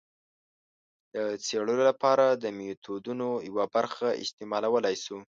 د 1.13 1.17
څېړلو 1.45 1.81
لپاره 1.89 2.25
د 2.43 2.45
میتودونو 2.57 3.27
یوه 3.49 3.65
برخه 3.75 4.07
استعمالولای 4.23 4.95
شو. 5.03 5.17